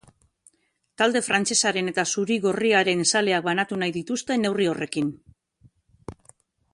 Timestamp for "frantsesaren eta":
1.25-2.05